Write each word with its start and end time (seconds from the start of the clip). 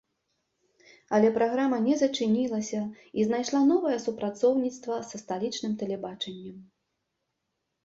Але 1.17 1.27
праграма 1.35 1.77
не 1.87 1.95
зачынілася 1.99 2.81
і 3.21 3.27
знайшла 3.29 3.61
новае 3.73 3.97
супрацоўніцтва 4.07 4.95
са 5.13 5.23
сталічным 5.25 5.79
тэлебачаннем. 5.85 6.57